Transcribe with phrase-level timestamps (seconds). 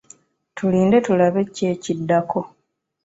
[0.55, 2.39] Tulinde tulabe ki ekiddako